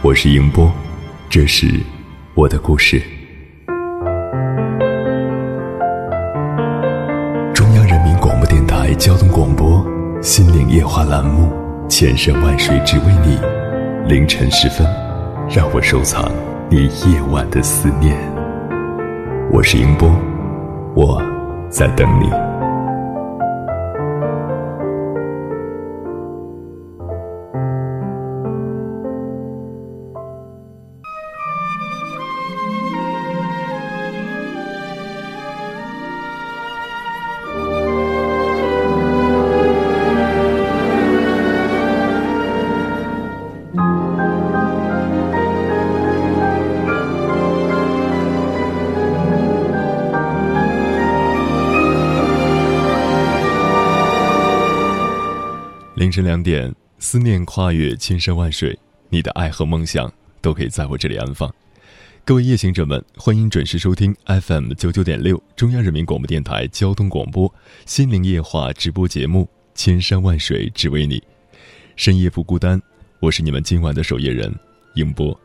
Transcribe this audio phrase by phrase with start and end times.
[0.00, 0.70] 我是迎波，
[1.28, 1.66] 这是
[2.34, 3.02] 我的故事。
[7.52, 9.84] 中央人民广播电台交通广播
[10.22, 11.52] 《心灵夜话》栏目，
[11.88, 13.40] 千山万水只为你。
[14.06, 14.86] 凌晨时分，
[15.50, 16.30] 让我收藏
[16.70, 18.16] 你夜晚的思念。
[19.50, 20.08] 我是迎波，
[20.94, 21.20] 我
[21.68, 22.47] 在等你。
[55.98, 60.08] 凌晨两点，思念跨越千山万水，你的爱和梦想
[60.40, 61.52] 都可以在我这里安放。
[62.24, 67.50] 各位夜行者们，欢迎准时收听 FM 九九点六中央人民广播电台交通广播
[67.84, 69.42] 《心灵夜话》直播节目
[69.74, 71.18] 《千山万水只为你》，
[71.96, 72.80] 深夜不孤单，
[73.18, 74.54] 我是你们今晚的守夜人，
[74.94, 75.36] 英波。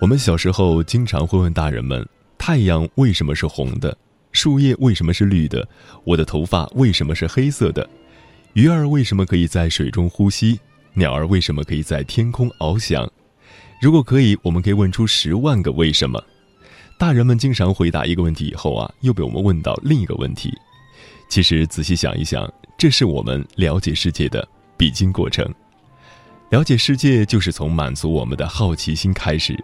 [0.00, 2.04] 我们小时候经常会问大人们：
[2.36, 3.96] 太阳为什么是红的？
[4.36, 5.66] 树叶为什么是绿的？
[6.04, 7.88] 我的头发为什么是黑色的？
[8.52, 10.60] 鱼儿为什么可以在水中呼吸？
[10.92, 13.10] 鸟儿为什么可以在天空翱翔？
[13.80, 16.22] 如果可以，我们可以问出十万个为什么。
[16.98, 20.52] 大人们经常回答一个问题以后啊，又被我们问到另一个问题。
[21.30, 22.46] 其实仔细想一想，
[22.76, 24.46] 这是我们了解世界的
[24.76, 25.50] 必经过程。
[26.50, 29.58] 了解世界就是从满足我们的好奇心开始。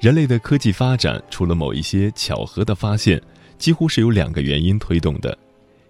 [0.00, 3.22] 人类的科技发展，除了某一些巧合的发现。
[3.58, 5.36] 几乎是由两个原因推动的，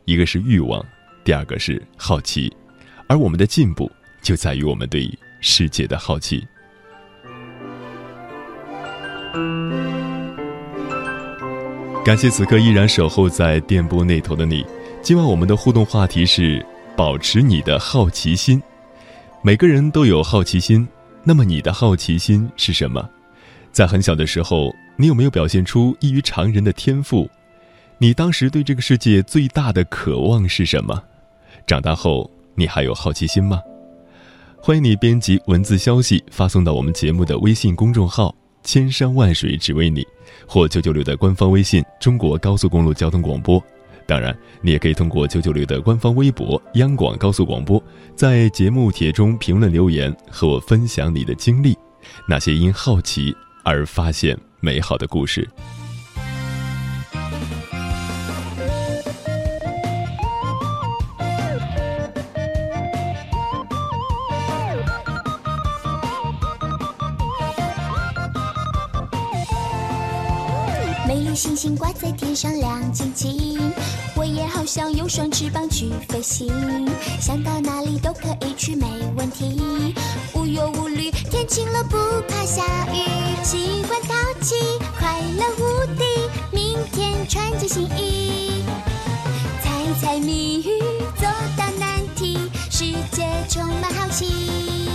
[0.07, 0.85] 一个是欲望，
[1.23, 2.51] 第二个是好奇，
[3.07, 3.91] 而我们的进步
[4.23, 5.09] 就在于我们对
[5.41, 6.43] 世界的好奇。
[12.05, 14.65] 感谢此刻依然守候在电波那头的你。
[15.03, 16.65] 今晚我们的互动话题是：
[16.97, 18.61] 保持你的好奇心。
[19.43, 20.89] 每个人都有好奇心，
[21.23, 23.07] 那么你的好奇心是什么？
[23.71, 27.29] 在很小的时候，你有没有表现出异于常人的天赋？
[28.01, 31.03] 你当时对这个世界最大的渴望是什么？
[31.67, 33.61] 长大后你还有好奇心吗？
[34.57, 38.33] 欢迎你编辑文字消息发送到我们节目的微信公众号
[38.63, 40.07] “千山万水只为你”
[40.47, 43.61] 或九九六的官方微信“中国高速公路交通广播”。
[44.07, 47.83] 当然，你也可以通过九九六的官方微博“央广高速广播”
[48.15, 51.77] 在节目帖中评论留言，和我分享你的经历，
[52.29, 55.49] 那些因好奇而发现美好的故事。
[71.39, 73.73] 星星挂在天上亮晶晶，
[74.17, 76.49] 我也好想有双翅膀去飞行，
[77.21, 78.85] 想到哪里都可以去，没
[79.17, 79.95] 问题。
[80.35, 81.97] 无忧无虑，天晴了不
[82.29, 83.05] 怕下雨，
[83.45, 84.57] 喜欢淘气，
[84.99, 86.05] 快乐无敌，
[86.51, 88.65] 明天穿件新衣。
[89.63, 89.71] 猜
[90.01, 90.81] 猜谜语，
[91.21, 92.37] 做到难题，
[92.69, 94.88] 世界充满好奇。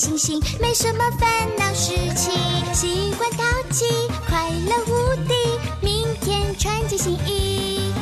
[0.00, 2.32] 星星，没什么烦恼事情。
[2.72, 3.84] 喜欢淘气，
[4.26, 5.34] 快乐无敌，
[5.82, 7.92] 明天穿件新衣。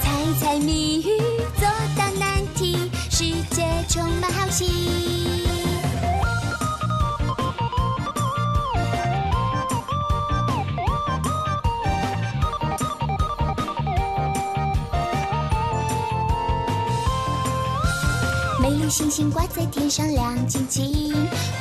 [0.00, 0.08] 猜
[0.40, 1.20] 猜谜语，
[18.90, 21.14] 星星挂在天上亮晶晶，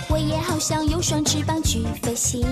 [0.09, 2.43] 我也好想有双翅膀去飞行，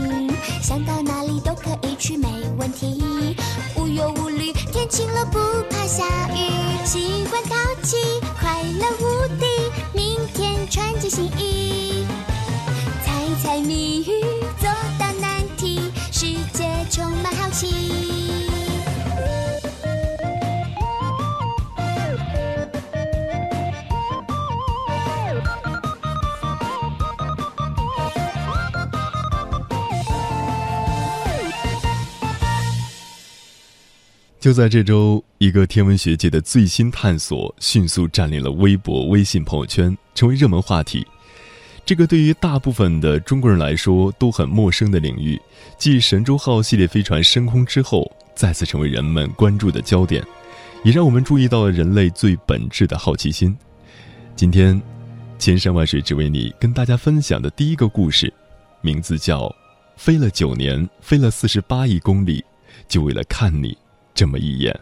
[0.62, 2.28] 想到哪里都可以去，没
[2.60, 3.36] 问题。
[3.76, 5.40] 无忧无虑，天晴了不
[5.72, 7.98] 怕下雨，习惯淘气，
[8.40, 9.46] 快乐无敌，
[9.94, 12.06] 明天穿件新衣，
[13.04, 14.22] 猜猜谜语，
[14.60, 14.70] 作
[15.00, 18.07] 答难题，世界充满好奇。
[34.48, 41.06] 就在这周，一个天文学界的最新探索迅速占领了微博、微信朋友圈，成为热门话题。
[41.86, 45.38] 这个对于大部分的中国人来说都很陌生的领域，
[45.78, 50.26] 继神舟号系列飞船升空之后，再次成为人们关注的焦点，
[50.82, 53.54] 也让我们注意到了人类最本质的好奇心。
[54.34, 54.82] 今天，
[55.38, 58.34] 千山万水只为你，跟大家分享的第一个故事，
[58.80, 59.42] 名字叫
[59.98, 62.42] 《飞了九年，飞了四十八亿公里，
[62.88, 63.74] 就为了看你》。
[64.18, 64.76] 这么一眼。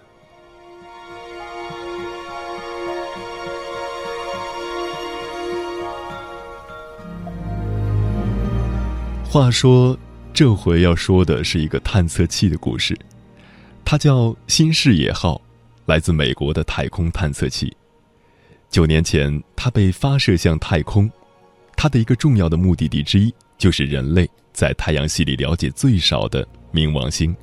[9.29, 9.99] 话说，
[10.33, 12.97] 这回要说的是一个探测器的故事，
[13.83, 15.41] 它叫“新视野号”，
[15.85, 17.75] 来自美国的太空探测器。
[18.69, 21.11] 九年前，它被发射向太空，
[21.75, 27.35] 它的一个重要的目的地之一，就是人类在太阳系里了解最少的冥王星。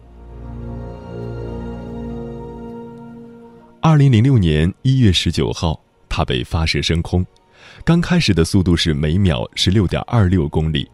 [3.85, 7.27] 二零零六年一月十九号，它被发射升空。
[7.85, 10.89] 刚开始的速度是每秒十六点二六公里，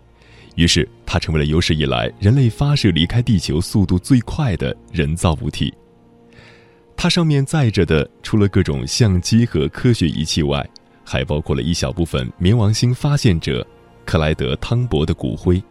[0.54, 5.70] 于是它成为了有史以来人类发射离开地球速度最快的人造物体。
[6.96, 10.66] 它上面载着的，除了各种相机和科学仪器外，
[11.04, 13.64] 还包括了一小部分冥王星发现者
[14.06, 15.62] 克莱德·汤博的骨灰。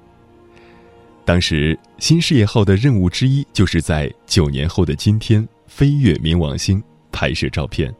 [1.25, 6.79] 当时，新视野号的任务之一就是在九年后的今天飞越冥王星。
[7.19, 7.91] 拍摄照片，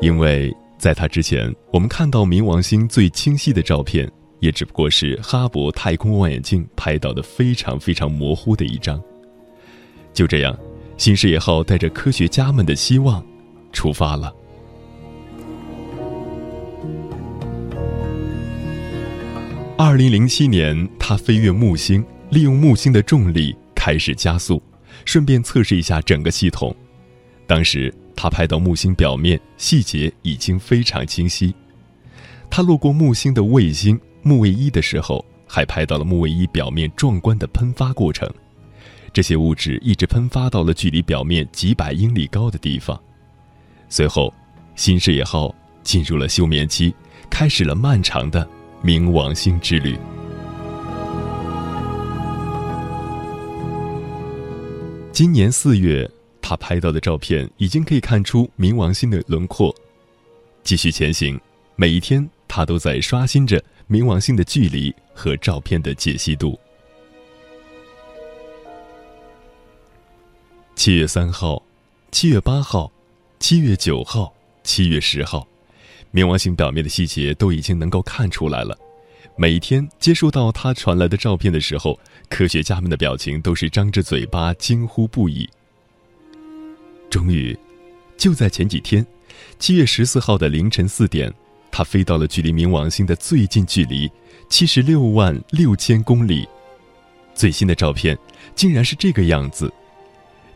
[0.00, 8.98] 因为在他之前，我们看到冥王星最清晰的照片，也只不过是哈勃太空望远镜拍到的非常非常模糊的一张。
[10.14, 10.58] 就这样，
[10.96, 13.22] 新视野号带着科学家们的希望
[13.70, 14.34] 出发了。
[19.76, 24.62] 二零零七年，它飞越木星，利用木星的重力开始加速。
[25.06, 26.76] 顺便测试一下整个系统。
[27.46, 31.54] 当时他拍到木星表面细节已经非常清晰。
[32.50, 38.28] 他路过木星的卫星木卫一的时候，还拍到了木卫一表面壮观的喷发过程。
[39.12, 43.00] 这些物质一直喷发到了距离表面几百英里高的地方。
[43.88, 44.34] 随后，
[44.74, 46.94] 新视野号进入了休眠期，
[47.30, 48.46] 开始了漫长的
[48.82, 49.96] 冥王星之旅。
[55.16, 56.06] 今年四月，
[56.42, 59.74] 他拍到的照片已经可以看出冥王星的轮廓。
[60.62, 61.40] 继续前行，
[61.74, 66.60] 每一天他都在刷新着冥王星的距离和照片的解析度。
[70.74, 71.62] 七月三号，
[72.10, 72.92] 七月八号，
[73.38, 74.34] 七月九号，
[74.64, 75.48] 七月十号，
[76.12, 78.78] 冥王星表面的细节都已经能够看出来了。
[79.38, 82.00] 每天接收到他传来的照片的时候，
[82.30, 85.46] 科学家们的表情都是张着嘴巴惊呼不已。
[87.10, 87.56] 终于，
[88.16, 89.06] 就在前几天，
[89.58, 91.30] 七月十四号的凌晨四点，
[91.70, 94.10] 他飞到了距离冥王星的最近距离
[94.48, 96.48] 七十六万六千公里。
[97.34, 98.16] 最新的照片
[98.54, 99.70] 竟然是这个样子。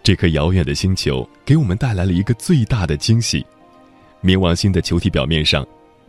[0.03, 3.45] 这颗遥远的星球给我们带来了一个最大的惊喜：
[4.23, 5.67] 冥王星的球体表面上，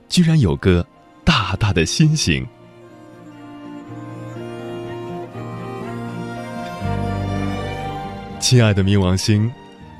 [0.08, 0.88] 居然有个
[1.25, 2.48] 大大的心形。
[8.51, 9.50] 亲爱的冥王星，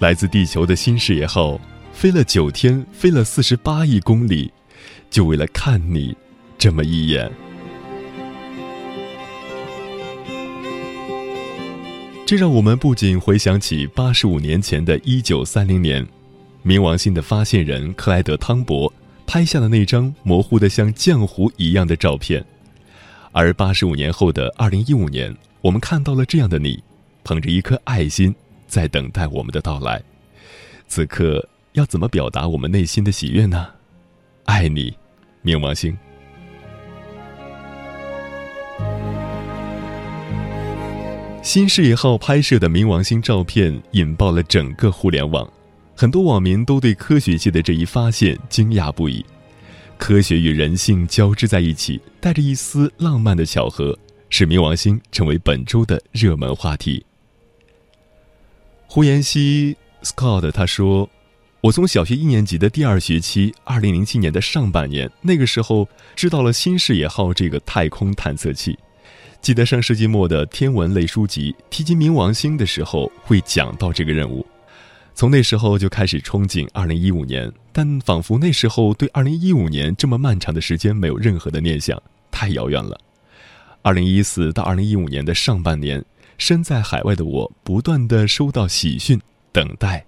[0.02, 1.58] 来自地球的新视野号
[1.94, 4.52] 飞了九天，飞了四十八亿公里，
[5.10, 6.14] 就为了看你
[6.58, 7.32] 这么一眼。
[12.26, 16.06] 这让我们不仅回想起八十五年前的一九三零年，
[16.62, 18.92] 冥王星的发现人克莱德·汤博
[19.26, 22.44] 拍下的那张模糊的像浆糊一样的照片，
[23.32, 26.84] 而八十五年后的二零一五年，我们看到了这样的你。
[27.24, 28.34] 捧着一颗爱心，
[28.68, 30.02] 在等待我们的到来。
[30.88, 33.68] 此刻要怎么表达我们内心的喜悦呢？
[34.46, 34.94] 爱你，
[35.44, 35.98] 冥王星。
[41.44, 45.50] 新视野号拍摄的冥王星照片引爆了整个互联网，
[45.96, 49.26] 很多网民都对科学界的这一发现惊讶不已。
[49.98, 53.98] 科学与人性交织在一起，带着一丝浪漫的巧合。
[54.34, 57.06] 使冥王星成为本周的热门话题。
[58.94, 61.10] 胡延熙 Scott 他说
[61.64, 68.78] ：“我从小学一年级的第二学期，二零零七年的上半年，那个时候知道了新视野号这个太空探测器。
[69.40, 74.46] 记得上世纪末的天文类书籍提及冥王星的时候，会讲到这个任务。
[75.16, 81.98] 从那时候就开始憧憬二零一五年，但仿佛那时候对二零一五年这么漫长的时间没有任何的念想，
[82.30, 83.00] 太遥远了。
[83.84, 86.04] 二零一四到二零一五年的上半年，
[86.42, 89.22] 身在海外的我不断的收到喜讯，
[89.52, 90.04] 等待。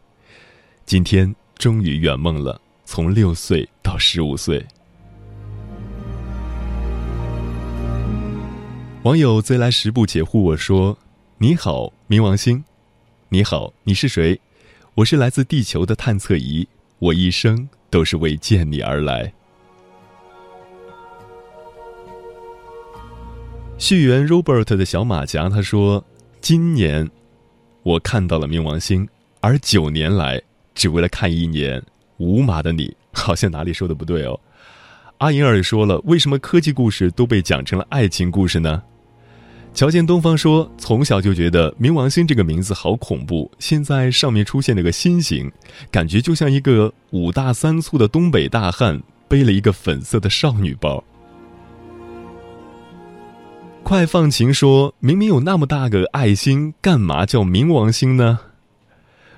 [0.84, 4.66] 今天终于圆梦了，从六岁到十五岁。
[9.04, 10.98] 网友贼来十步解惑我说
[11.38, 12.64] ：“你好，冥王星，
[13.30, 14.42] 你好，你是谁？
[14.96, 19.32] 我是来自地球的探测仪，我一生都是为见你而来。”
[23.78, 26.04] 续缘 Robert 的小马甲他说
[26.44, 27.10] ：“今年
[27.84, 29.08] 我看到了冥王星，
[29.40, 30.42] 而九年来
[30.76, 31.82] 只为了看一年
[32.18, 34.38] 无码的你，好像哪里说的不对哦。”
[35.20, 38.84] 阿银儿也说了：“为什么科技故事都被讲成了爱情故事呢？”
[39.74, 45.50] 瞧见东方说：“从小就觉得冥王星这个名字好恐怖，现在上面出现了个心形，
[45.90, 51.02] 感觉就像一个五大三粗的东北大汉背了一个粉色的少女包。”
[53.94, 58.40] 快放晴说：“明明有那么大个爱心，干嘛叫冥王星呢？”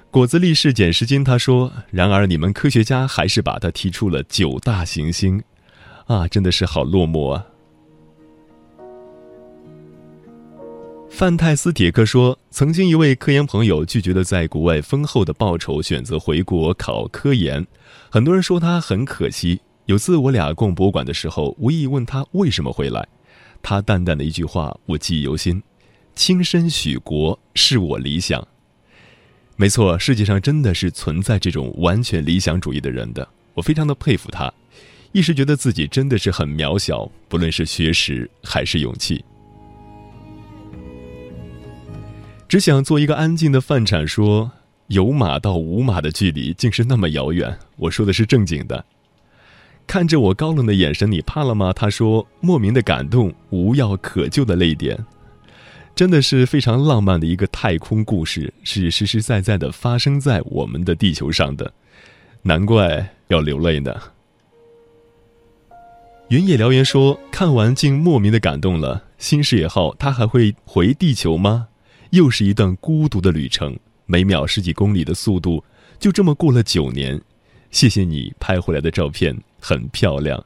[0.09, 5.43] 果子力士捡拾金他说：“然而你们科学家还是把它提出了九大行星，
[6.07, 7.45] 啊，真的是好落寞啊。”
[11.11, 17.67] 范泰斯铁克说：“曾经一位科研朋友拒绝了在国外丰厚的报酬，选择回国考科研，
[18.09, 19.59] 很多人说他很可惜。
[19.87, 23.05] 有次我俩逛博物馆的时候，无意问他为什么回来。”
[23.65, 25.59] 他淡淡的一句话，我记忆犹新
[26.13, 28.47] ：“亲身许国是我理想。”
[29.57, 34.53] 没错，世界上真的是存在这种完全理想主义的人的，我非常的佩服他。
[35.13, 39.25] 一时觉得自己真的是很渺小，不论是学识还是勇气。
[42.47, 44.51] 只想做一个安静的饭铲，说
[44.89, 47.57] 有马到无马的距离竟是那么遥远。
[47.77, 48.85] 我说的是正经的。
[49.87, 51.71] 看着我高冷的眼神，你怕了吗？
[51.71, 54.97] 他说：“莫名的感动，无药可救的泪点，
[55.95, 61.71] 真的是非常浪漫的一个太空故事，是实实在在的发生在我们的地球上的，
[62.41, 63.95] 难怪要流泪呢。”
[66.29, 69.03] 云野燎原说：“看完竟莫名的感动了。
[69.19, 71.67] 新视野号，它还会回地球吗？
[72.09, 73.77] 又是一段孤独的旅程，
[74.07, 75.63] 每秒十几公里的速度，
[75.99, 77.21] 就这么过了九年。
[77.69, 80.45] 谢谢你拍回来的照片。”很漂亮。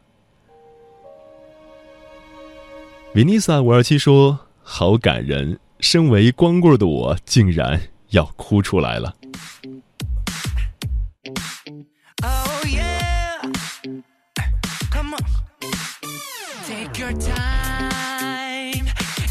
[3.15, 9.13] 维尼萨五二七说：“好感人，身为光棍的我竟然要哭出来了。”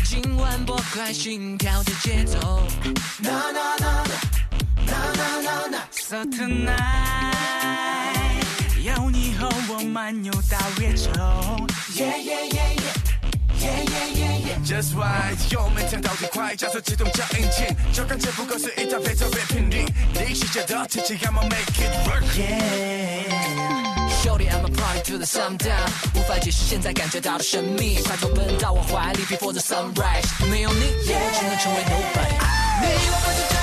[0.05, 2.61] 今晚拨快心跳的节奏。
[5.91, 7.49] So tonight.
[8.99, 11.13] 有你和我漫游到月球。
[11.95, 12.91] Yeah yeah yeah yeah
[13.61, 22.25] yeah yeah yeah yeah Just right，油门降到最快，加速启动脚引擎，就看这不过是一条非常别频率，离世界的天气，I'ma make it work。
[22.37, 23.23] Yeah。
[24.21, 33.58] Shorty I'm a party to the sundown，无法解释现在感觉到的神秘，快投奔到我怀里，before the sunrise，没有你，我只能成为 nobody。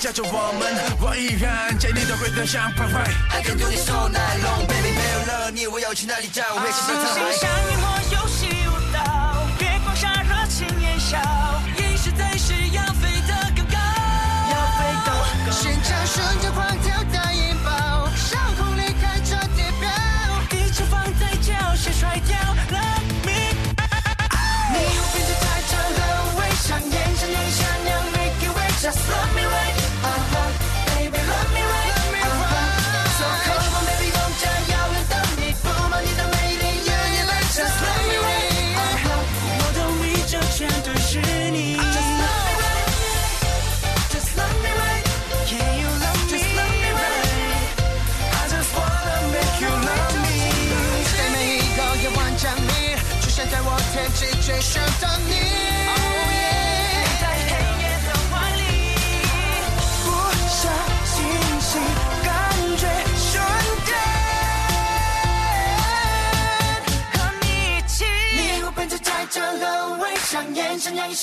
[0.00, 3.04] 加着我们，我依然见你都会登上徘徊。
[3.36, 6.42] I can do this all night long, baby，没有了你，我要去哪里找？
[6.54, 7.04] 我也是在唱。
[7.12, 11.18] 心像萤火，游戏舞蹈，月光下热情烟消，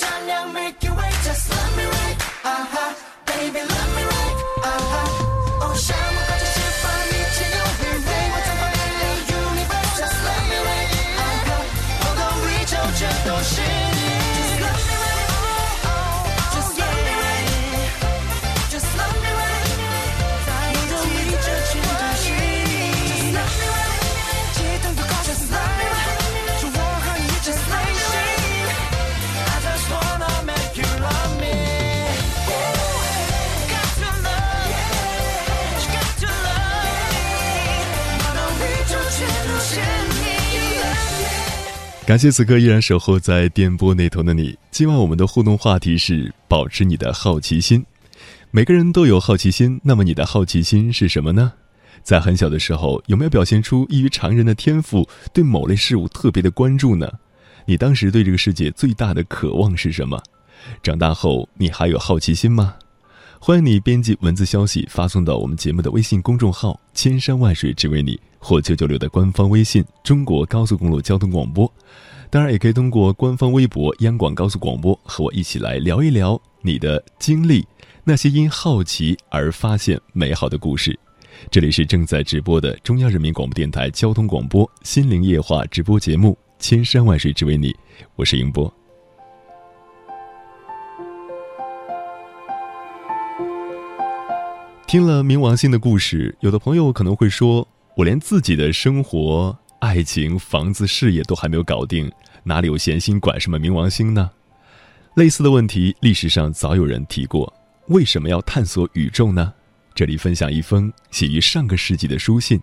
[0.08, 0.48] 闪亮
[42.08, 44.58] 感谢此刻依然守候在电波那头的你。
[44.70, 47.84] 今晚我们的互动话题是保持你的好奇心。
[48.50, 51.52] 每个人都有好奇心，那么你的好奇心是什么呢？
[52.02, 57.12] 在很小的时候，有没有表现出异于常人的天赋，对某类事物特别的关注呢？
[57.66, 60.18] 你当时对这个世界最大的渴望是什么？
[60.82, 62.74] 长大后你还有好奇心吗？
[63.38, 71.70] 欢迎你编辑文字消息发送到我们节目的微信公众号“千山万水只为你”或九九六的官方微信“中国高速公路交通广播”。
[72.30, 77.66] 当然，也可以通过官方微博“央广高速广播”和我一起来聊一聊你的经历，
[78.04, 80.98] 那些因好奇而发现美好的故事。
[81.50, 87.72] 这里是正在直播的中央人民广播电台交通广播《心灵夜话》直播节目《千山万水只为你》，
[88.16, 88.72] 我是英波。
[94.86, 97.68] 听了冥王星的故事，有的朋友可能会说
[97.98, 102.08] ：“我连自己的生活、爱情、房子、事业都还没有搞定，
[102.44, 104.30] 哪里有闲心管什么冥王星呢？”
[105.16, 107.52] 类似的问题，历史上早有人提过。
[107.88, 109.52] 为什么要探索宇宙呢？
[109.96, 112.60] 这里分享一封写于上个世纪的书信，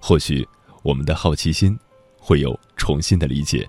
[0.00, 0.46] 或许
[0.84, 1.76] 我们的好奇心
[2.20, 3.68] 会有重新的理解。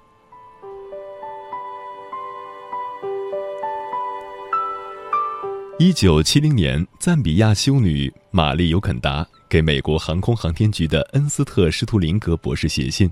[5.80, 13.12] 一九七零年，赞比亚修女玛丽尤肯达给美国航空航天局的恩斯特施图林格博士写信。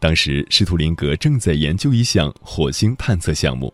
[0.00, 3.72] 当时，施图林格正在研究一项火星探测项目。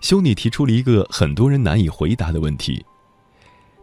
[0.00, 2.84] 修女提出了一个很多人难以回答的问题：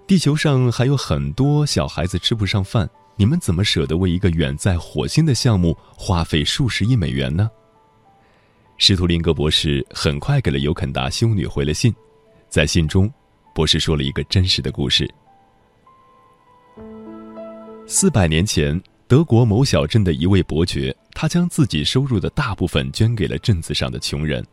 [0.06, 7.50] 地球上还有很多小孩子吃不上饭，你们怎么舍得为一个远在火星的项目花费数十亿美元呢？
[8.78, 11.94] 施图林格博士很快给了尤肯达修女回了信，
[12.50, 13.10] 在信中。
[13.54, 15.10] 博士说了一个真实的故事。
[17.88, 24.44] 四百年前，德国某小镇的一位伯爵，他将自己收入的大部分捐给了镇子上的穷人，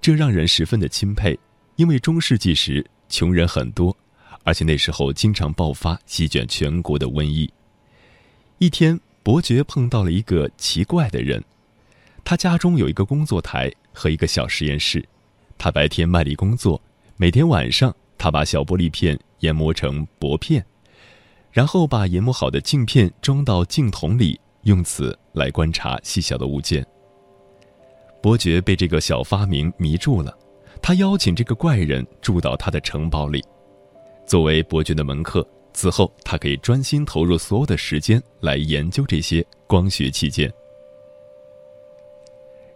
[0.00, 1.38] 这让人十分的钦佩。
[1.76, 3.94] 因为中世纪时穷人很多，
[4.42, 7.50] 而且那时候经常爆发席卷全国的瘟疫。
[8.56, 11.42] 一天，伯爵碰到了一个奇怪的人，
[12.24, 15.06] 他家中有一个工作台和一个小实验室，
[15.58, 16.80] 他白天卖力工作，
[17.16, 17.94] 每天晚上。
[18.18, 20.64] 他把小玻璃片研磨成薄片，
[21.52, 26.84] 然后把研磨好的镜片装到镜筒里，用此来观察细小的物件。
[28.22, 30.36] 伯爵被这个小发明迷住了，
[30.80, 33.44] 他邀请这个怪人住到他的城堡里，
[34.26, 35.46] 作为伯爵的门客。
[35.74, 40.52] 此后，他可以专心投入所有的时间来研究这些光学器件。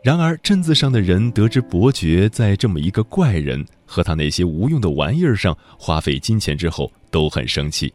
[0.03, 7.93] 然而，镇子上的人得知伯爵在这么一个怪人和他那些无用的玩意儿上花费金钱之后，都很生气。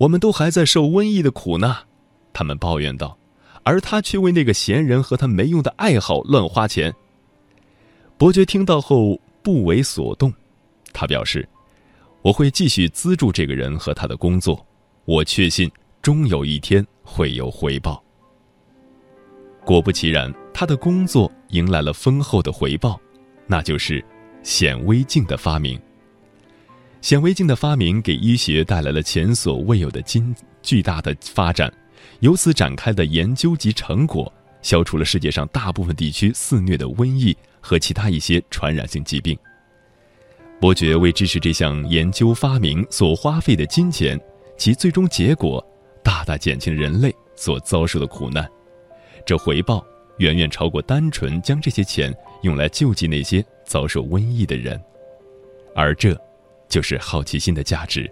[0.00, 1.76] 我们都还在受瘟疫的苦呢，
[2.32, 3.18] 他们抱怨道，
[3.64, 6.94] 而他却为那个闲人和他没用的爱好乱花钱。
[8.16, 10.32] 伯爵听到后不为所动，
[10.94, 11.46] 他表示
[12.22, 14.66] ：“我会继续资助这个人和他的工作，
[15.04, 18.02] 我确信终有一天会有回报。”
[19.66, 22.98] 果不其然，他的工作迎来了丰厚的回报，
[23.46, 24.02] 那就是
[24.42, 25.78] 显微镜的发明。
[27.00, 31.72] 显微镜的发明给医学带来了前所未有的金巨大的发展，
[32.20, 39.36] 由此展开的研究及成果，消除了世界上大部分地区肆虐的瘟疫和其他一些传染性疾病。
[40.60, 44.20] 伯爵为支持这项研究发明所花费的金钱，
[44.58, 45.66] 其最终结果
[46.04, 48.46] 大大减轻人类所遭受的苦难。
[49.24, 49.82] 这回报
[50.18, 54.78] 远远超过单纯将这些钱用来救济那些遭受瘟疫的人，
[55.74, 56.14] 而这，
[56.70, 58.10] 就是好奇心的价值。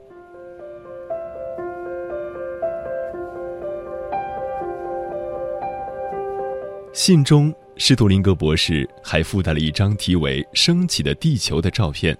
[6.93, 12.17] 信中，施图林格博士还附带了一张题为“升起的地球”的照片。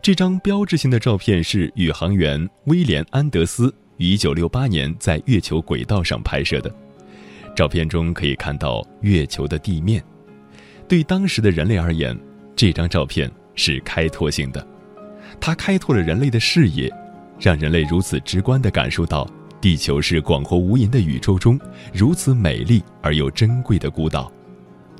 [0.00, 6.74] 这张标志性的照片是宇航员威廉·安德斯于1968年在月球轨道上拍摄的。
[7.54, 10.02] 照片中可以看到月球的地面。
[10.88, 12.18] 对当时的人类而言，
[12.54, 14.66] 这张照片是开拓性的，
[15.40, 16.92] 它开拓了人类的视野，
[17.38, 19.28] 让人类如此直观地感受到
[19.60, 21.58] 地球是广阔无垠的宇宙中
[21.92, 24.30] 如此美丽而又珍贵的孤岛，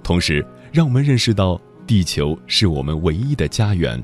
[0.03, 4.03] 同时让我们认识到地球是我们唯一的家园，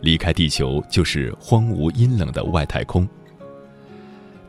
[0.00, 3.08] 离开地球就是荒芜阴冷的外太空。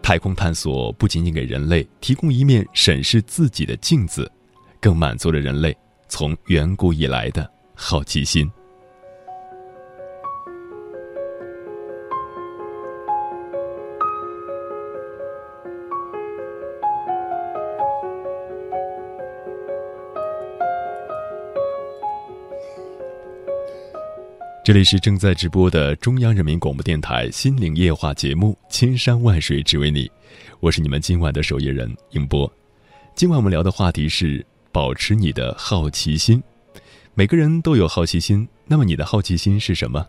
[0.01, 4.29] 太空探索不仅仅给人类提供一面审视自己的镜子，
[4.79, 5.75] 更满足了人类
[6.07, 8.49] 从远古以来的好奇心。
[24.63, 30.05] 这里是正在直播的中央人民广播电台心灵夜话节目《千山万水只为你》，
[30.59, 32.51] 我是你们今晚的守夜人英波。
[33.15, 36.41] 今晚我们聊的话题是保持你的好奇心。
[37.15, 40.05] 每个人都有好奇心，那么你的好奇心是什么？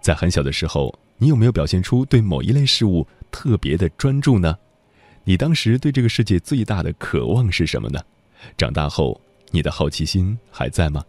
[0.00, 4.56] 在很小的时候，你有没有表现出对某一类事物特别的专注呢？
[5.24, 8.00] 你当时对这个世界最大的渴望是什么呢？
[8.56, 11.04] 长大后，你的好奇心还在吗？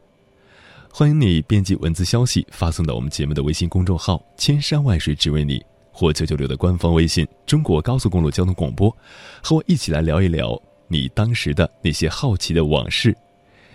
[0.91, 8.93] 欢迎你编辑文字消息发送到我们节目的微信公众号“千山万水只为你”或九九六的官方微信“中国高速公路交通广播”，
[9.41, 13.15] 和我一起来聊一聊你当时的那些好奇的往事，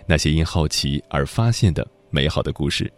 [0.05, 2.91] 那些因好奇而发现的美好的故事。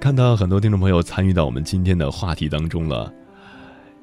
[0.00, 3.12] 看到很多听众朋友参与到我们今天的话题当中了。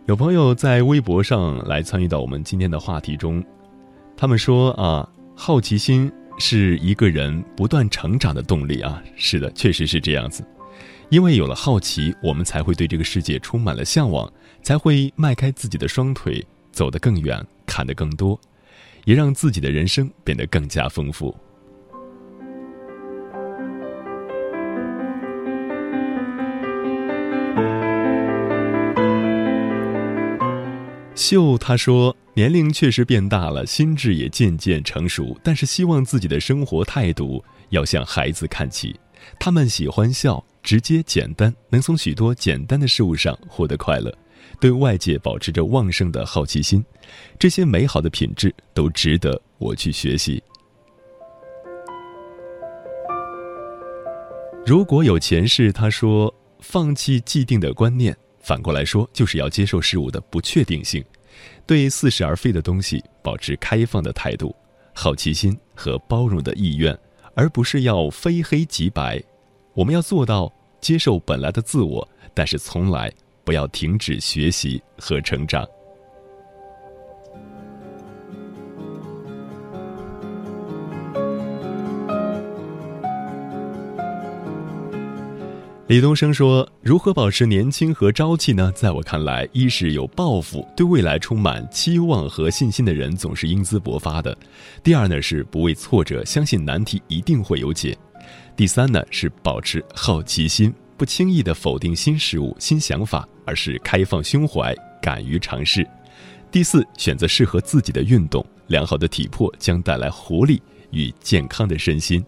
[0.05, 3.41] 有朋友在微博上来参与到我们今天的话题中，
[4.17, 9.01] 他们说啊，好奇心是一个人不断成长的动力啊。
[9.15, 10.43] 是的，确实是这样子，
[11.07, 14.29] 因为有了好奇，我们才会对这个世界充满了向往，
[14.61, 18.37] 才会迈开自己的双腿，走得更远，看得更多，
[19.05, 21.33] 也让自己的人生变得更加丰富。
[31.15, 38.95] 秀他说：“年龄确实变大了，心智也渐渐成熟，但是希望自己的生活态度要向孩子看齐。
[39.39, 44.11] 他们喜欢笑，直接简单，能从许多简单的事物上获得快乐，
[44.59, 46.83] 对外界保持着旺盛的好奇心，
[47.37, 50.41] 这些美好的品质都值得我去学习。
[54.65, 61.03] 如果有前世，他说放弃既定的观念。”反过来说，就是要接受事物的不确定性，
[61.65, 64.53] 对似是而非的东西保持开放的态度、
[64.93, 66.95] 好奇心和包容的意愿，
[67.35, 69.23] 而不是要非黑即白。
[69.73, 73.11] 我们要做到接受本来的自我，但是从来
[73.45, 75.65] 不要停止学习和成长。
[85.93, 88.71] 李东升说：“如何保持年轻和朝气呢？
[88.75, 94.35] 在我看来，一是有抱负，对未来充满期望和信心的人总是英姿勃发的；
[94.81, 97.95] 第二呢是不畏挫折，相信难题一定会有解；
[98.55, 105.83] 第三呢是保持好奇心，不轻易的否定新事物、新想法，而是开放胸怀，敢于尝试；
[106.51, 112.25] 第四，选择适合自己的运动，良好的体魄将带来活力与健康的身心。”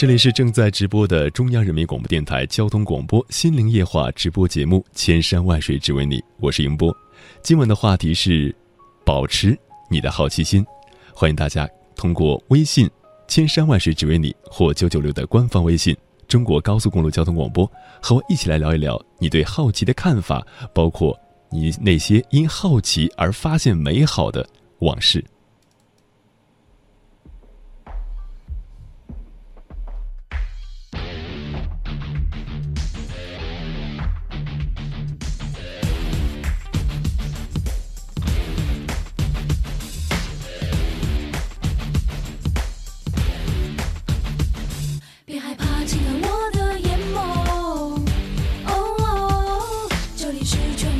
[0.00, 6.90] 这里是正在直播的中央人民广播电台交通广播《心灵夜话》直播节目《千山万水只为你》，我是迎波。
[7.42, 8.56] 今晚的话题是
[9.04, 9.54] 保持
[9.90, 10.64] 你的好奇心，
[11.14, 12.88] 欢迎大家通过微信
[13.28, 15.94] “千山万水只为你”或九九六的官方微信
[16.26, 21.14] “中国高速公路交通广播”，和我一起来聊一聊你对好奇的看法，包括
[21.50, 25.22] 你那些因好奇而发现美好的往事。
[50.40, 50.99] 你是全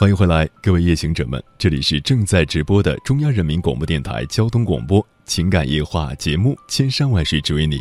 [0.00, 7.78] 欢迎回来，各位夜行者们，这里是正在直播的中央人民广播电台交通广播情感夜话节目《千山万水只为你》，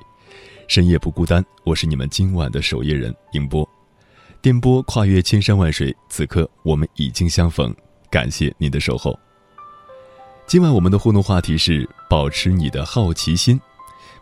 [0.67, 3.69] 深夜不孤单，我是你们今晚的守夜人迎波，
[4.41, 7.71] 电波跨越千山万水，此刻我们已经相逢，
[8.09, 9.15] 感谢您的守候。
[10.47, 13.61] 今晚我们的互动话题是保持你的好奇心，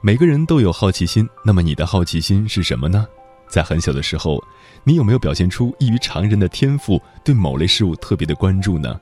[0.02, 3.08] 每个人都有好奇心，那么你的好奇心是什么呢？
[3.48, 4.44] 在很小的时候。
[4.88, 9.00] 你有没有表现出异于常人的天赋，对某类事物特别的关注呢？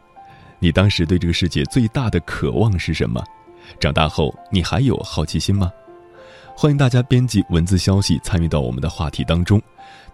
[0.58, 3.22] 你当时对这个世界最大的渴望是什么？
[3.82, 5.70] 长大后你还有好奇心吗？
[6.56, 9.62] 欢迎大家编辑文字消息参与到我们的话题当中。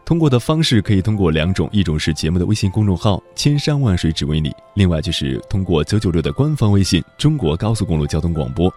[0.05, 8.73] 通过的方式可以通过两种，一种是节目的微信公众号“千山万水只为你”，另外就是通过九九六的官方微信“中国高速公路交通广播”。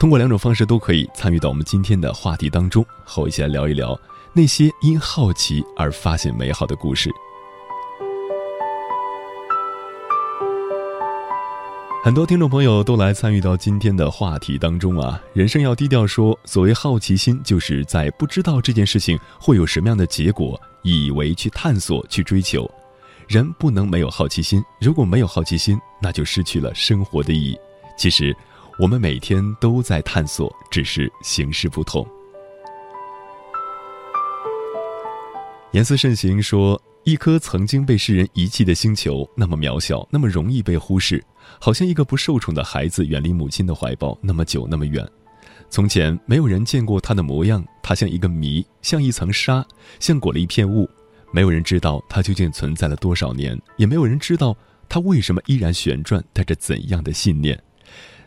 [0.00, 3.98] 通过两种方式都可以参与到我们今天的话题当中，和我一起来聊一聊。
[4.34, 7.10] 那些因好奇而发现美好的故事，
[12.02, 15.20] 很多听众朋友都来参与到今天的话题当中啊。
[15.34, 22.66] 人生要低调说，所谓好奇心，就是在不知道这件事情会有什么样的结果，以为去探索、去追求。
[23.28, 27.58] 人不能没有好奇心，如果没有好奇心，那就失去了生活的意义。
[27.98, 28.34] 其实，
[28.78, 32.06] 我们每天都在探索，只是形式不同。
[35.72, 41.24] 言辞慎行说：“一颗曾经被世人遗弃的星球，那么渺小，那么容易被忽视，
[41.58, 45.06] 好像一个不受宠的孩子远离母亲的怀抱那么久，那么远。
[45.70, 49.66] 从前没有人见过它的模样，它像一个谜，像一层纱，
[49.98, 50.86] 像裹了一片雾。
[51.32, 54.54] 没有人知道它究竟存在了多少年，也没有人知道
[54.90, 57.58] 它为什么依然旋转，带着怎样的信念。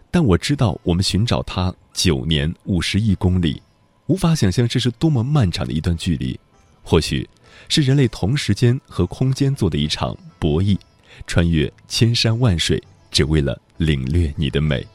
[0.10, 3.62] 但我知道，我们寻找它九年五十亿公里，
[4.08, 6.40] 无法想象这是多么漫长的一段距离。
[6.86, 7.28] 或许。”
[7.68, 10.78] 是人类同时间和空间做的一场博弈，
[11.26, 14.86] 穿越千山万水，只为了领略你的美。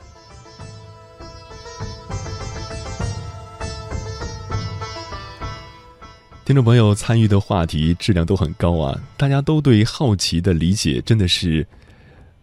[6.45, 11.67] 听众朋友参与的话题质量都很高啊，大家都对好奇的理解真的是，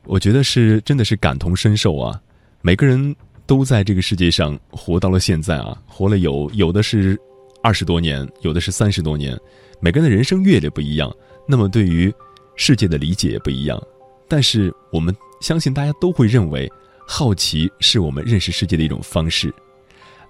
[0.03, 2.21] 我觉得是真的是感同身受啊。
[2.61, 7.17] 每个人都在这个世界上活到了现在啊，活了有有的是
[7.61, 9.37] 二十多年，有的是三十多年。
[9.79, 11.13] 每个人的人生阅历不一样，
[11.47, 12.13] 那么对于
[12.55, 13.81] 世界的理解也不一样。
[14.27, 16.71] 但是我们相信，大家都会认为，
[17.07, 19.53] 好奇是我们认识世界的一种方式。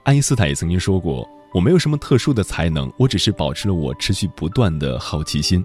[0.04, 5.63] 爱因斯坦也曾经说过：“我没有什么特殊的才能，我只是保持了我持续不断的好奇心。”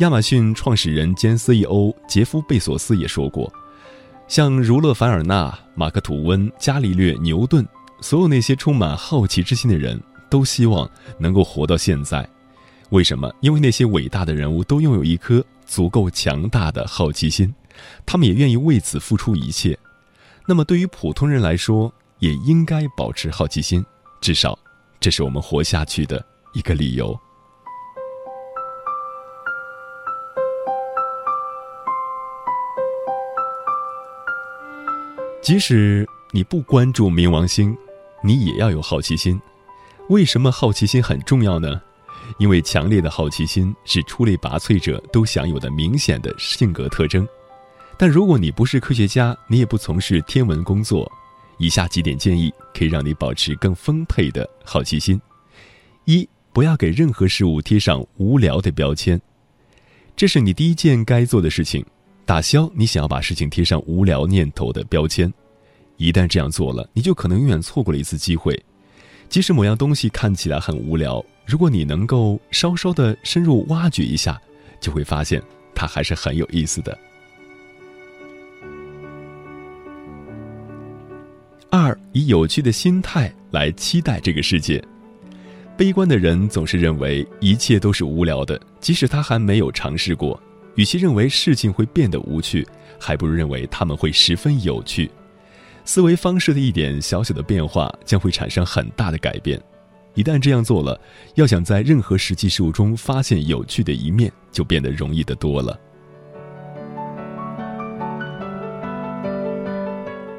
[0.00, 3.52] 亚马逊创始人兼 CEO 杰夫·贝索斯也说过
[4.28, 7.66] ：“像儒勒·凡尔纳、马克·吐温、伽利略、牛顿，
[8.00, 12.28] 所有那些充满好奇之心的人，都希望能够活到现在。”
[12.90, 13.30] 为什么？
[13.40, 17.54] 因为那些伟大的人物都拥有一颗足够强大的好奇心，
[18.06, 19.78] 他们也愿意为此付出一切。
[20.46, 23.84] 那么，对于普通人来说，也应该保持好奇心，
[24.22, 24.58] 至少，
[24.98, 27.14] 这是我们活下去的一个理由。
[35.42, 37.76] 即使你不关注冥王星，
[38.24, 39.38] 你也要有好奇心。
[40.08, 41.80] 为什么好奇心很重要呢？
[42.38, 47.28] 因为强烈的好奇心是出类拔萃者都享有的明显的性格特征。
[47.98, 51.10] 但如果你不是科学家，你也不从事天文工作，
[51.58, 55.20] 以下几点建议可以让你保持更丰沛的好奇心：
[56.06, 59.20] 一、不要给任何事物贴上无聊的标签，
[60.16, 61.84] 这是你第一件该做的事情，
[62.24, 65.30] 打消你想要把事情贴上无聊念头的标签。
[65.98, 68.58] 一旦这样做了，你就可能永远错过了一次机会。
[69.28, 74.40] 即使某样东西看起来很无聊，如果你能够稍稍的深入挖掘一下，
[74.80, 75.42] 就会发现
[75.74, 76.96] 它还是很有意思的。
[81.70, 84.82] 二，以有趣的心态来期待这个世界。
[85.76, 90.40] 悲观的人总是认为一切都是无聊的，即使他还没有尝试过。
[90.74, 92.66] 与其认为事情会变得无趣，
[92.98, 95.10] 还不如认为他们会十分有趣。
[95.88, 99.58] 思维方式的一点小小的变化，将会产生很大的改变。
[100.12, 101.00] 一旦这样做了，
[101.36, 105.80] 要想在任何实际事物中发现有趣的一面，就变得容易得多了。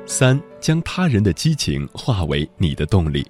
[0.06, 3.26] 三，将他人的激情化为你的动力。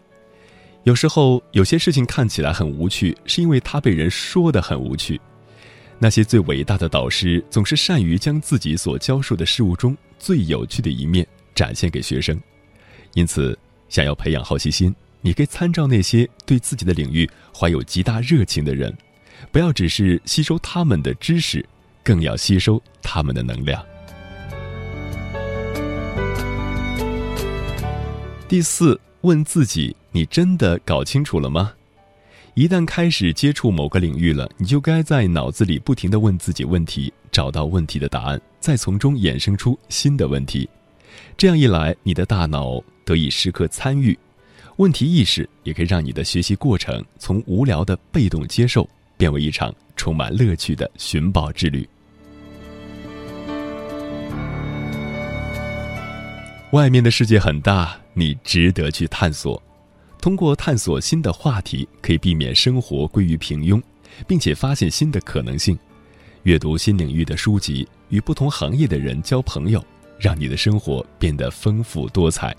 [0.83, 5.17] 有时候，有些事情看起来很无趣，是因为他被人说的很无趣。
[5.97, 11.25] 那些最伟大的导师，总是善于将自己所教授的事物中最有趣的一面
[11.59, 12.39] 展现给学生。
[13.15, 13.57] 因此，
[13.89, 18.97] 想要培养好奇心，你可以参照那些对自己的领域怀有极大热情的人，
[19.51, 21.67] 不要只是吸收他们的知识，
[22.01, 23.83] 更要吸收他们的能量。
[28.47, 31.73] 第四，问自己：你真的搞清楚了吗？
[32.53, 40.69] 一旦开始接触某个领域了，你就该在脑子里不停地问自己问题，找到问题的答案，再从中衍生出新的问题。
[41.39, 44.19] 这样一来，你的大脑得以时刻参与，
[44.75, 51.87] 问题意识也可以让你的学习过程从无聊的被动接受，变为一场充满乐趣的寻宝之旅。
[56.73, 57.97] 外面的世界很大。
[58.13, 59.63] 你值得去探索，
[60.19, 63.81] 通过探索新的话题，可以避免生活归于平庸，
[64.27, 65.79] 并且发现新的可能性。
[66.43, 69.81] 阅读新领域的书籍，与不同行业的人交朋友，
[70.19, 72.55] 让你的生活变得丰富多彩。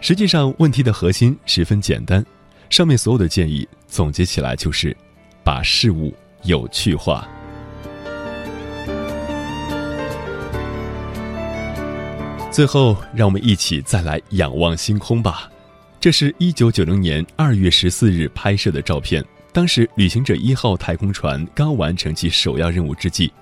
[0.00, 2.24] 实际上，问题的核心十分简单，
[2.70, 4.96] 上面所有的建议总结起来就是：
[5.44, 7.28] 把事物有趣化。
[12.50, 15.48] 最后，让我们一起再来仰望星空吧。
[16.00, 19.24] 这是一九九零年二月十四日拍摄的照片。
[19.52, 23.32] 当时，旅行者一号太空船刚完成其首要任务之际，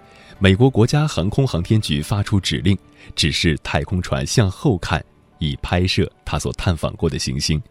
[0.43, 2.77] 美国国家航空航天局发出指令，
[3.15, 5.05] 指示太空船向后看，
[5.39, 7.63] 以拍摄它所探访过的行星。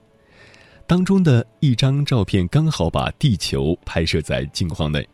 [0.86, 5.08] 当中的一张照片刚好把地球拍摄在镜框内，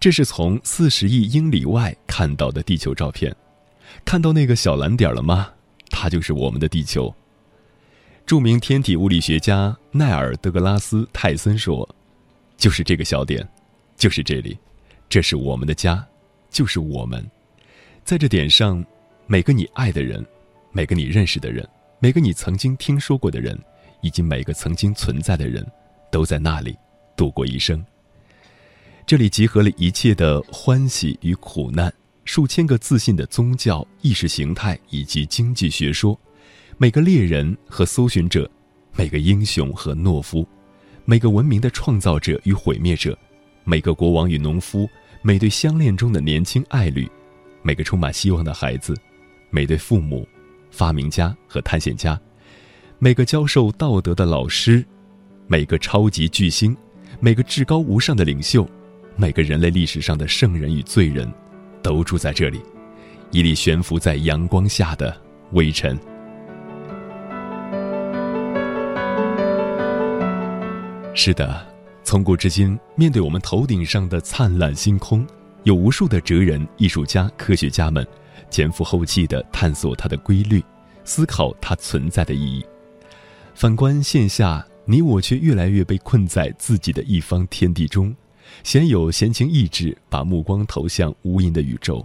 [0.00, 3.36] 这是从四十亿英里外看到的地球照片。
[4.02, 5.50] 看到那个小蓝点了吗？
[5.90, 7.14] 它就是我们的地球。
[8.24, 11.86] 著名天体物理学家奈尔·德格拉斯·泰森说
[12.56, 13.46] ：“就是这个小点，
[13.94, 14.56] 就是这里，
[15.10, 16.02] 这是我们的家，
[16.50, 17.24] 就是我们。
[18.04, 18.84] 在这点上，
[19.26, 20.24] 每个你爱的人，
[20.72, 21.68] 每个你认识的人，
[21.98, 23.58] 每个你曾经听说过的人，
[24.00, 25.66] 以及每个曾经存在的人，
[26.10, 26.76] 都在那里
[27.16, 27.84] 度过一生。
[29.06, 31.92] 这里集合了一切的欢喜与苦难。”
[32.24, 36.20] 数千个自信的宗教、意识形态以及经济学说，
[36.76, 38.46] 每个猎人和搜寻者，
[38.94, 40.46] 每个英雄和懦夫，
[41.06, 43.18] 每个文明的创造者与毁灭者，
[43.64, 44.86] 每个国王与农夫，
[45.22, 47.08] 每对相恋中的年轻爱侣，
[47.62, 48.94] 每个充满希望的孩子，
[49.50, 50.26] 每对父母，
[50.70, 52.18] 发明家和探险家，
[52.98, 54.84] 每个教授道德的老师，
[55.46, 56.76] 每个超级巨星，
[57.20, 58.68] 每个至高无上的领袖，
[59.16, 61.30] 每个人类历史上的圣人与罪人。
[61.80, 62.60] 都住在这里，
[63.30, 65.16] 一粒悬浮在阳光下的
[65.52, 65.96] 微尘。
[71.14, 71.64] 是的，
[72.08, 75.26] 从古至今，面对我们头顶上的灿烂星空，
[75.64, 78.06] 有无数的哲人、艺术家、科学家们
[78.48, 80.64] 前赴后继地探索它的规律，
[81.04, 82.64] 思考它存在的意义。
[83.54, 88.16] 反观线下，你我却越来越被困在自己的一方天地中。
[88.62, 92.02] 鲜有闲情逸致，把目光投向无垠的宇宙。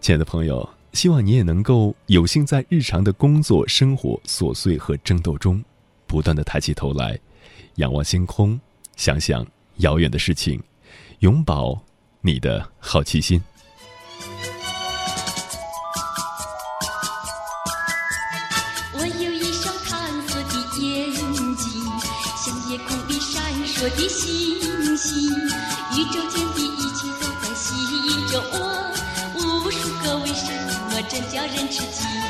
[0.00, 5.62] 亲爱的朋友，希望你也能够有幸在日常的工作、生活琐碎和争斗中，
[6.08, 7.16] 不断的抬起头来，
[7.76, 8.60] 仰望星空，
[9.00, 9.46] 想想
[9.76, 10.62] 遥远的事情，
[11.20, 11.80] 永葆
[12.20, 13.42] 你的好奇心。
[18.92, 21.10] 我有一双探索的眼
[21.56, 21.66] 睛，
[22.44, 25.32] 像夜空里闪烁的星星，
[25.96, 27.72] 宇宙间的一切都在吸
[28.06, 28.54] 引着我，
[29.34, 30.52] 无数个为什
[30.90, 32.29] 么真叫人吃惊。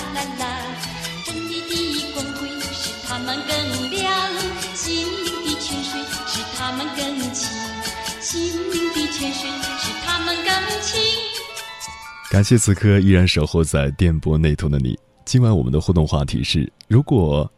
[0.21, 0.77] 啦啦啦啦啦，
[1.25, 4.05] 真理的光辉使他们更亮，
[4.75, 7.49] 心灵的泉水使他们更清，
[8.21, 9.49] 心灵的泉水
[9.79, 11.01] 使他们更清。
[12.29, 14.97] 感谢此刻依然守候在电波那头的你。
[15.25, 17.51] 今晚我们的互动话题是：如果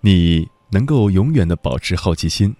[0.00, 2.54] 你能够永远的保持好奇心，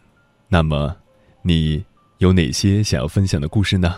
[0.48, 0.96] 那么
[1.42, 1.84] 你
[2.18, 3.94] 有哪些想要分享的故事呢？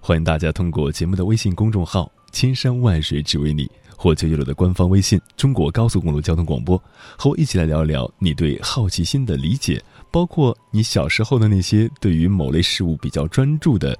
[0.00, 6.82] 欢迎大家通过节目的微信公众号“千山万水只为你”或九九六的官方微信“中国高速公路交通广播”，
[7.18, 9.78] 和我一起来聊一聊你对好奇心的理解，
[10.10, 13.94] 包括你小时候的那些对于某类事物比较专注的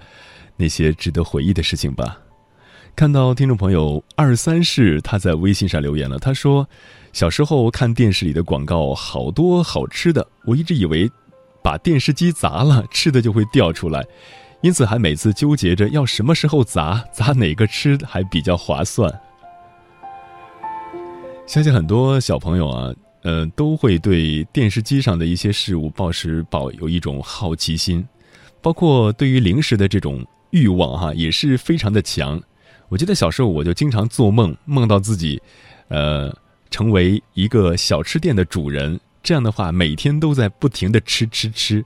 [0.56, 2.16] 那些值得回忆的事情吧。
[2.96, 6.66] 看到听众朋友二三世他在微信上留言了，他说
[7.12, 11.10] ：“小时候看电视里的广告，好多好吃的，我一直以为
[11.62, 14.02] 把电视机砸了，吃的就会掉出来，
[14.62, 19.12] 因此还每次纠结着要什么时候砸，砸哪个吃还比较划算。”
[21.50, 28.06] 相信很多小朋友啊，呃，都会对电视机上的一些事物抱持抱有一种好奇心，
[28.62, 32.40] 包括对于零食的这种欲望哈，也是非常的强。
[32.88, 35.42] 我记得小时候我就经常做梦，梦到自己，
[35.88, 36.32] 呃，
[36.70, 39.00] 成为一个小吃店的主人。
[39.20, 41.84] 这样的话，每天都在不停的吃吃吃。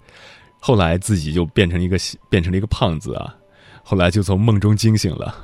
[0.61, 1.97] 后来自己就变成一个
[2.29, 3.35] 变成了一个胖子啊。
[3.83, 5.35] 后来就从梦中惊醒了。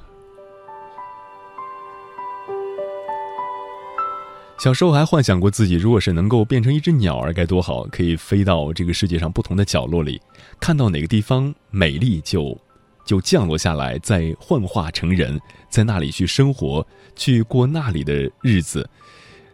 [4.63, 10.21] 小时候还幻想过自己，如果是能够变成一只鸟儿该多好，可以飞到这个世界上不同的角落里，
[10.61, 12.57] 看到哪个地方美丽就。
[13.07, 16.87] 就降落下来，再幻化成人，在那里去生活，
[17.17, 18.89] 去过那里的日子，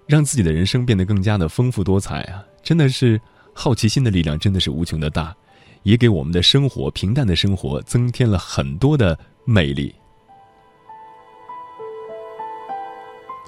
[0.07, 2.45] 让自己的人生变得更加的丰富多彩啊！
[2.63, 3.19] 真的是
[3.55, 5.35] 好奇心的力量，真的是无穷的大，
[5.85, 9.95] 也给我们的生活平淡的生活增添了很多的魅力。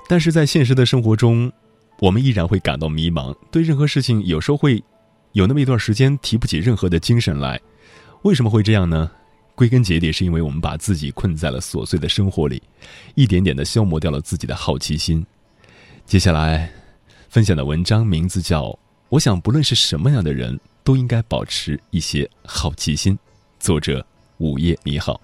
[0.08, 1.52] 但是在现实的生活中，
[2.00, 4.82] 我们依然会感到迷茫，对任何事情有时候会
[5.32, 7.60] 有那么一段时间提不起任何的精神来。
[8.22, 9.10] 为什么会这样呢？
[9.54, 12.62] 归根结底，是因为我们把自己困在了琐碎的生活里，
[13.16, 15.24] 一点点的消磨掉了自己的好奇心。
[16.06, 16.72] 接下来，
[17.28, 18.62] 分享的文章名字叫
[19.10, 23.14] 《我想，不论是什么样的人，都应该保持一些好奇心》，
[23.58, 24.04] 作者
[24.38, 25.20] 午夜你好。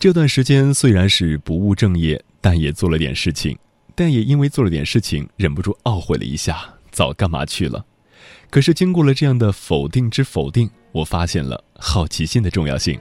[0.00, 3.58] 这段时间虽然是不务正业，但也做了点事情，
[3.94, 7.84] 但也因为做了点事情，忍不住懊悔了一下，早干嘛去了。
[8.48, 12.98] 可是经过了这样的否定之否定，我发现了好奇心的重要性。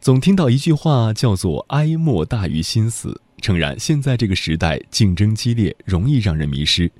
[0.00, 6.90] 总听到一句话叫做“哀莫大于心死”，诚然，现在这个时代竞争激烈，容易让人迷失。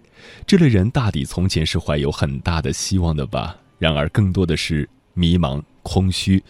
[0.46, 3.56] 这类人大抵从前是怀有很大的希望的吧？
[3.80, 6.40] 然而，更多的是迷茫、空虚，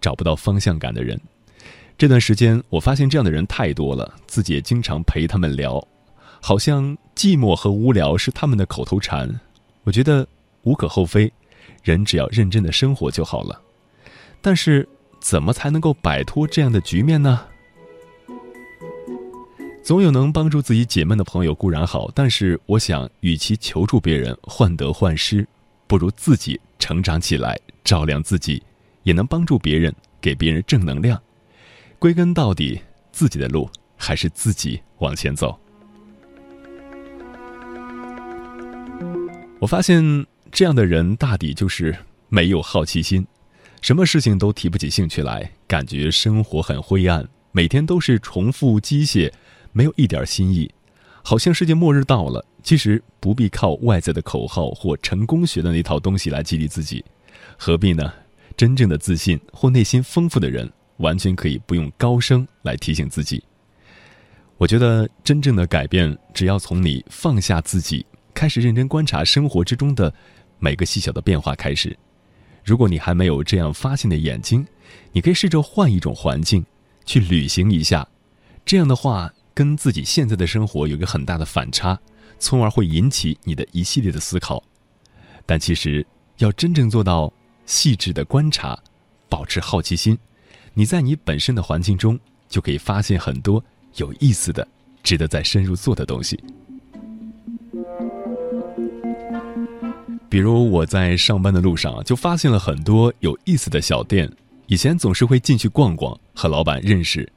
[0.00, 1.20] 找不到方向感的人。
[1.98, 5.82] 这段时间，我发现这样的人太多了，自己也经常陪他们聊。
[6.40, 9.28] 好像寂寞和无聊是他们的口头禅，
[9.84, 10.26] 我觉得
[10.62, 11.32] 无可厚非，
[11.82, 13.60] 人只要认真的生活就好了。
[14.42, 14.86] 但是，
[15.20, 17.46] 怎么才能够摆脱这样的局面呢？
[19.82, 25.46] 总有能帮助自己解闷的朋友固然好，但是我想，与其求助别人患得患失，
[25.86, 28.62] 不如自己成长起来，照亮自己，
[29.06, 31.22] 也能帮助别人，给别人正能量。
[31.96, 32.80] 归根到底，
[33.12, 35.56] 自己的路还是自己往前走。
[39.60, 41.96] 我发现这样的人大抵就是
[42.28, 43.24] 没有好奇心，
[43.80, 49.32] 什么事情都提不起兴趣来，感觉生活很灰暗，每天都是重复机械，
[49.70, 50.68] 没有一点新意，
[51.22, 52.44] 好像世界末日到了。
[52.64, 57.04] 其实不必靠外在的口号或成功学的那套东西来激励自己，
[57.56, 58.12] 何必呢？
[58.56, 63.42] 真正的自信或内心丰富的人，完全可以不用高声来提醒自己。
[64.56, 68.04] 我觉得真正的改变，只要从你放下自己。
[68.32, 70.12] 开始认真观察生活之中的
[70.58, 71.96] 每个细小的变化开始。
[72.62, 74.66] 如果你还没有这样发现的眼睛，
[75.12, 76.64] 你可以试着换一种环境，
[77.06, 78.06] 去旅行一下。
[78.64, 81.98] 这样的话，跟自己现在的生活有一个很大的反差，
[82.38, 84.62] 从而会引起你的一系列的思考。
[85.46, 86.06] 但其实，
[86.38, 87.32] 要真正做到
[87.66, 88.78] 细致的观察，
[89.28, 90.16] 保持好奇心，
[90.72, 93.62] 你在你本身的环境中就可以发现很多
[93.96, 94.66] 有意思的、
[95.02, 96.42] 值得再深入做的东西。
[100.28, 104.30] 比如我在上班的路上就发现了很多有意思的小店，
[104.66, 107.30] 以前总是会进去逛逛，和老板认识。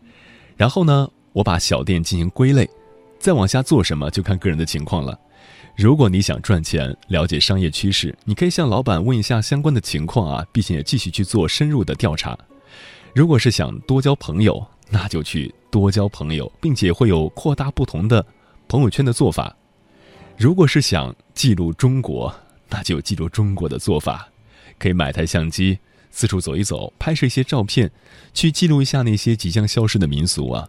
[0.57, 2.69] 然后呢，我把小店进行归类，
[3.17, 5.17] 再往下做什么就看个人的情况了。
[5.81, 12.37] 如果你想赚钱，了解商业趋势，你可以向老板问一下相关的情况啊，并且继续去做深入的调查。
[13.15, 18.25] 如果是想多交朋友，那就去多交朋友，并且会有扩大不同的
[18.67, 19.55] 朋友圈的做法。
[20.37, 22.35] 如果是想记录中国，
[22.67, 24.27] 那就记录中国的做法，
[24.77, 25.79] 可以买台相机，
[26.11, 27.89] 四处走一走，拍摄一些照片，
[28.33, 30.67] 去记录一下那些即将消失的民俗啊。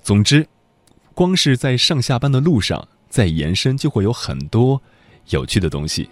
[0.00, 0.48] 总之，
[1.12, 4.80] 光是在上下班的路上，再延伸就会有很多
[5.30, 6.08] 有趣的东西。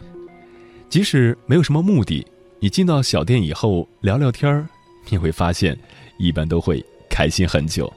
[0.88, 2.26] 即使没有什么目的，
[2.60, 4.66] 你进到小店以后聊聊天儿，
[5.08, 5.78] 你会发现，
[6.18, 7.92] 一般都会开心很久。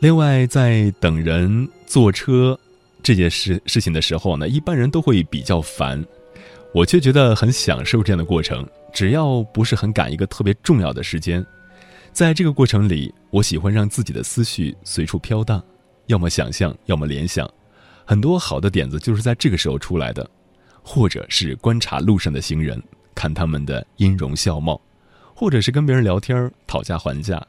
[0.00, 2.58] 另外，在等人坐车。
[3.02, 6.04] 这件事事情的时候呢，一般人都会比较烦，
[6.74, 8.66] 我却觉得很享受这样的过程。
[8.92, 11.46] 只要不是很赶一个特别重要的时间，
[12.16, 15.62] 在这个过程里，我喜欢让自己的思绪随处飘荡，
[16.06, 17.46] 要么想象，要么联想，
[18.06, 20.26] 很多好的点子就是在这个时候出来的。
[20.82, 22.82] 或者是观察路上的行人，
[23.14, 24.80] 看他们的音容笑貌，
[25.34, 27.46] 或者是跟别人聊天讨价还价，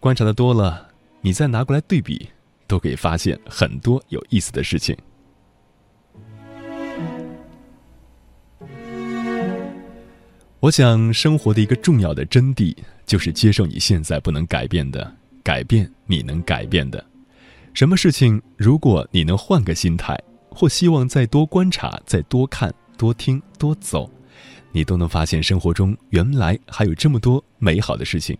[0.00, 0.88] 观察的多了，
[1.20, 2.26] 你再拿过来对比。
[2.66, 4.96] 都可以发现很多有意思的事情。
[10.60, 12.74] 我想，生活的一个重要的真谛
[13.12, 17.04] 就是接受你现在不能改变的，改变你能改变的。
[17.74, 24.10] 什么事情，如果你能换个心态，或希望再多观察、再多看、多听、多走，
[24.70, 28.34] 你都能发现生活中原来还有这么多美好的事情。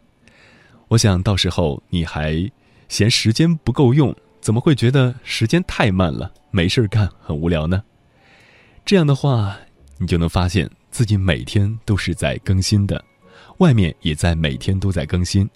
[0.89, 2.51] 我想到时候你还。
[2.89, 7.83] 嫌时间不够用，怎么会觉得时间太慢了，没事干，很无聊呢？
[8.87, 9.55] 这样的话，
[9.99, 13.03] 你就能发现自己每天都是在更新的，
[13.59, 15.49] 外面也在每天都在更新，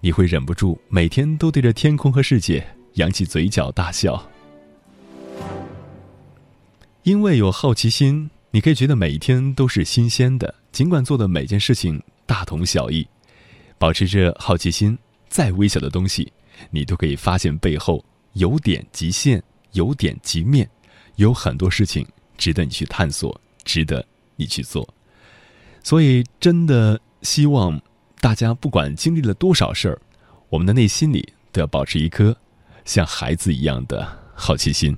[0.00, 4.22] 你会忍不住每天都对着天空和世界扬起嘴角大笑。
[7.02, 13.06] 因为有好奇心，你可以觉得每一天都是新鲜的，尽管做的每件事情大同小异，
[13.78, 14.96] 保持着好奇心，
[15.28, 16.32] 再微小的东西。
[16.70, 19.42] 你都可以发现背后有点极限，
[19.72, 20.68] 有点极面，
[21.16, 24.04] 有很多事情值得你去探索，值得
[24.36, 24.88] 你去做。
[25.82, 27.80] 所以，真的希望
[28.20, 30.00] 大家不管经历了多少事儿，
[30.48, 32.36] 我们的内心里都要保持一颗
[32.84, 34.96] 像孩子一样的好奇心。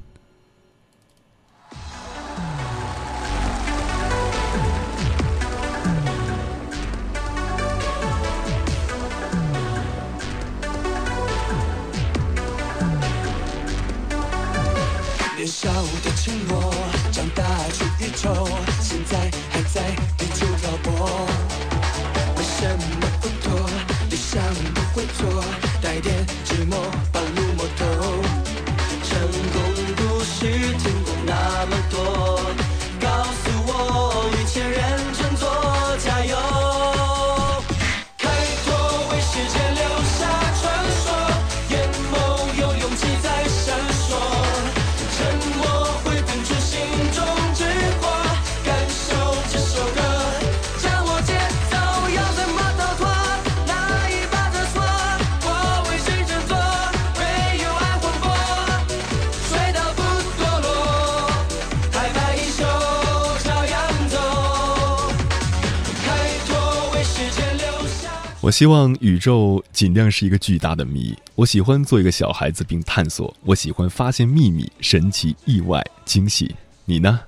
[68.45, 71.17] 我希望宇宙尽量是一个巨大的谜。
[71.35, 73.35] 我喜欢做一个小孩子并探索。
[73.43, 76.55] 我喜欢发现秘密、神奇、意外、惊喜。
[76.85, 77.21] 你呢？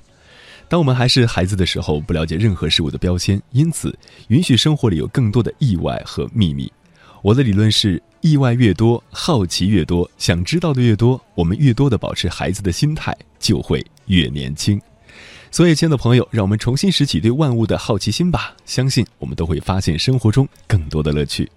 [0.69, 3.99] 当我们还是孩子的时候，不了解任何事物的标签，因此
[4.29, 6.71] 允许生活里有更多的意外和秘密。
[7.23, 14.79] 我的理论是：意外越多，好奇越多，想知道的越多，我们越多的保持孩子的心态，就会越年轻。
[15.57, 18.55] 所以，亲爱的朋友，让我们重新拾起对万物的好奇心吧！
[18.67, 21.51] 相信我们都会发现生活中更多的乐趣。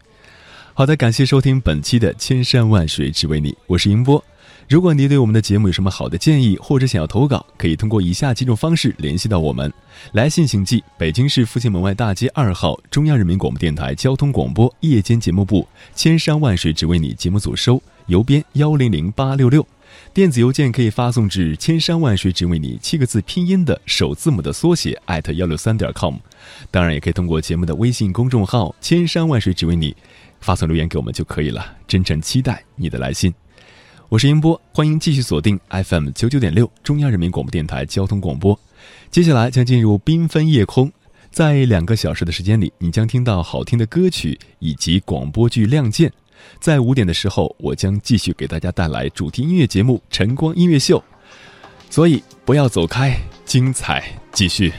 [0.73, 4.23] 好的，感谢收听本期的《千山万水只为你》，我是银波。
[4.69, 9.69] 如果你对我们的节目有什么好的建议，或者想要投稿，可以通过以下几种方式联系到我们：
[10.13, 19.61] 来信请寄北京市复兴门外大街二号中央人民广播电台交通广播夜间节目部，千山万水只为你节目组收，邮编幺零零八六六；
[20.13, 26.15] 电子邮件可以发送至千山万水只为你七个字拼音的首字母的缩写艾特幺六三点 com。
[26.71, 29.95] 当然，也可以通过节目的微信公众号“千山万水只为你”
[30.41, 31.77] 发送留言给我们就可以了。
[31.87, 33.33] 真诚期待你的来信。
[34.07, 38.59] 我是英波，欢迎继续锁定 FM 九九点六中央人民广播电台交通广播。
[39.11, 40.91] 接下来将进入缤纷夜空，
[41.29, 46.09] 在两个小时的时间里，你将听到好听的歌曲以及广播剧《亮剑》。
[46.59, 50.97] 在五点的时候，我将继续给大家带来主题音乐节目《晨光音乐秀》，
[51.89, 53.15] 所以不要走开，
[53.45, 54.73] 精彩继续。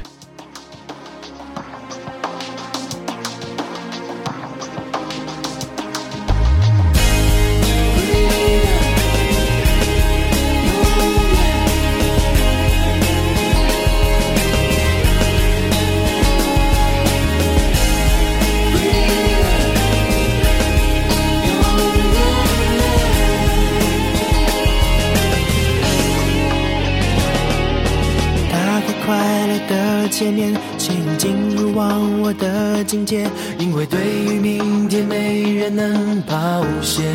[30.20, 33.26] 界面，请进入忘我的境界，
[33.58, 37.06] 因为对于明天没人能保险。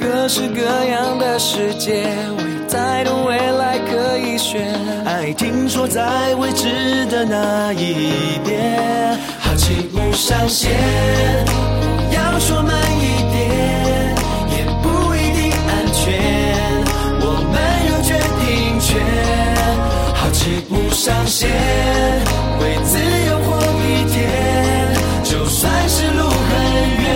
[0.00, 2.02] 各式各样的世界，
[2.38, 4.68] 未太多未来可以选。
[5.04, 7.94] 爱听说在未知的那一
[8.44, 10.72] 边，好奇不上线，
[12.10, 13.19] 要说满意
[21.02, 21.48] 上线，
[22.60, 24.20] 为自由活一天，
[25.24, 26.30] 就算是路很
[27.00, 27.08] 远，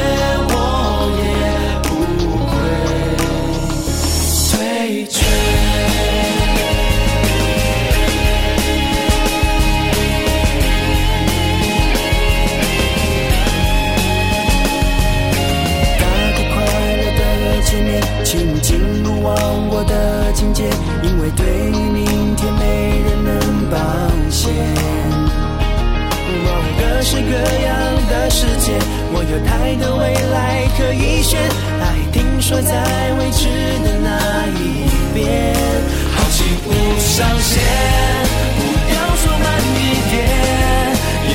[0.48, 0.52] 我
[1.20, 1.22] 也
[1.82, 1.92] 不
[2.48, 2.52] 会
[4.48, 5.20] 退却。
[16.00, 16.56] 打开快
[16.96, 17.20] 乐的
[17.60, 18.32] 界面，请
[18.62, 19.34] 进入忘
[19.68, 20.62] 我的境界，
[21.02, 21.44] 因为对
[21.92, 22.62] 明天没
[23.02, 23.43] 人能。
[23.74, 23.80] 保
[24.30, 24.54] 险，
[26.78, 27.74] 各式各样
[28.08, 28.70] 的世界，
[29.12, 31.40] 我有太多未来可以选。
[31.82, 32.70] 爱听说在
[33.18, 33.48] 未知
[33.82, 35.26] 的那一边，
[36.14, 36.70] 好奇不
[37.00, 37.52] 上限，
[38.54, 38.62] 不
[38.94, 40.14] 要说慢一点，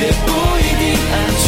[0.24, 0.82] 不一定
[1.12, 1.14] 安
[1.44, 1.46] 全。